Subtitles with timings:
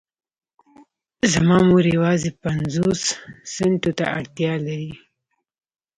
[1.31, 3.09] زما مور يوازې پنځوسو
[3.53, 4.93] سنټو ته اړتيا لري.